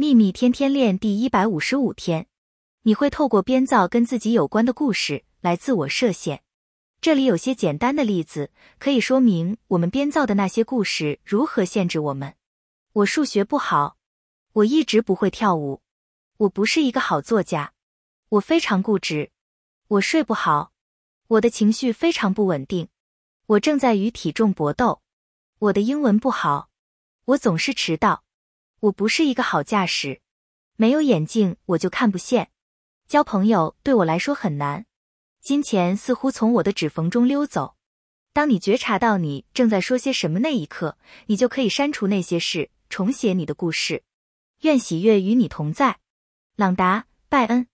[0.00, 2.28] 秘密天天练第一百五十五天，
[2.82, 6.44] 你会透过编造跟自己有关的故事来自我设限。
[7.00, 12.36] 这里有些简单的例子，可以说明我们编造的那些故事如何限制我们。
[12.92, 13.96] 我数学不好，
[14.52, 15.82] 我一直不会跳舞，
[16.36, 17.72] 我不是一个好作家，
[18.28, 19.32] 我非常固执，
[19.88, 20.70] 我睡不好，
[21.26, 22.86] 我的情绪非常不稳定，
[23.46, 25.02] 我正在与体重搏斗，
[25.58, 26.70] 我的英文不好，
[27.24, 28.22] 我总是迟到。
[28.80, 30.20] 我不是一个好驾驶，
[30.76, 32.50] 没有眼镜我就看不见。
[33.08, 34.86] 交朋友对我来说很难，
[35.40, 37.74] 金钱似乎从我的指缝中溜走。
[38.32, 40.96] 当你觉察到你正在说些什么那一刻，
[41.26, 44.04] 你就可以删除那些事，重写你的故事。
[44.60, 45.98] 愿喜悦与你同在，
[46.54, 47.66] 朗达·拜恩。